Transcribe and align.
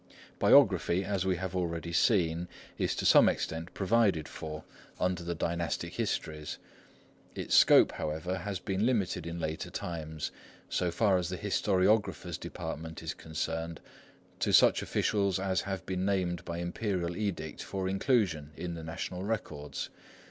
Biography, 0.39 1.03
as 1.05 1.27
we 1.27 1.35
have 1.35 1.55
already 1.55 1.93
seen, 1.93 2.47
is 2.75 2.95
to 2.95 3.05
some 3.05 3.29
extent 3.29 3.71
provided 3.75 4.27
for 4.27 4.63
under 4.99 5.21
the 5.21 5.35
dynastic 5.35 5.93
histories. 5.93 6.57
Its 7.35 7.53
scope, 7.55 7.91
however, 7.91 8.39
has 8.39 8.57
been 8.57 8.83
limited 8.87 9.27
in 9.27 9.39
later 9.39 9.69
times, 9.69 10.31
so 10.67 10.89
far 10.89 11.19
as 11.19 11.29
the 11.29 11.37
Historiographer's 11.37 12.39
Department 12.39 13.03
is 13.03 13.13
concerned, 13.13 13.79
to 14.39 14.51
such 14.51 14.81
officials 14.81 15.37
as 15.39 15.61
have 15.61 15.85
been 15.85 16.03
named 16.03 16.43
by 16.45 16.57
Imperial 16.57 17.15
edict 17.15 17.61
for 17.61 17.87
inclusion 17.87 18.49
in 18.57 18.73
the 18.73 18.83
national 18.83 19.21
records. 19.23 19.91